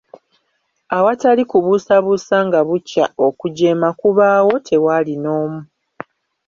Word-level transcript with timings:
Awatali 0.97 1.43
kubuusabuusa 1.49 2.35
nga 2.47 2.59
bukya 2.67 3.05
okujeema 3.27 3.89
kubaawo 3.99 4.53
tewaali 4.67 5.13
n'omu. 5.23 5.61